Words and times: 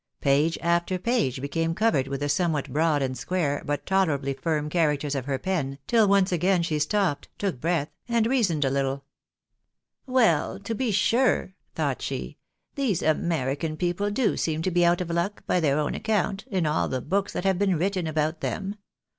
Page 0.19 0.57
after 0.63 0.97
page 0.97 1.39
became 1.41 1.75
covered 1.75 2.07
with 2.07 2.21
the 2.21 2.27
somewhat 2.27 2.73
broad 2.73 3.03
and 3.03 3.15
square, 3.15 3.61
but 3.67 3.85
tolerably 3.85 4.33
firm 4.33 4.67
characters 4.67 5.13
of 5.13 5.25
her 5.25 5.37
pen, 5.37 5.77
tiU 5.85 6.07
once 6.07 6.31
again 6.31 6.63
ehe 6.63 6.81
stopped, 6.81 7.29
took 7.37 7.61
breath, 7.61 7.89
and 8.09 8.25
reasoned 8.25 8.65
a 8.65 8.71
little." 8.71 9.03
Well, 10.17 10.57
to 10.61 10.73
be 10.73 10.89
sure," 10.91 11.53
thought 11.75 12.01
she," 12.01 12.39
these 12.75 13.03
American 13.03 13.77
people 13.77 14.09
do 14.09 14.33
SKl^i 14.33 14.33
UJlATULATOET 14.33 14.33
EUMITTATIOXS. 14.33 14.47
127 14.47 14.53
seem 14.55 14.61
to 14.63 14.71
be 14.71 14.85
out 14.87 15.01
of 15.01 15.09
luck, 15.11 15.43
by 15.45 15.59
their 15.59 15.77
own 15.77 15.93
account, 15.93 16.45
in 16.49 16.65
all 16.65 16.87
the 16.87 16.99
books 16.99 17.31
that 17.33 17.43
have 17.43 17.59
been 17.59 17.77
written 17.77 18.07
about 18.07 18.41
them. 18.41 18.77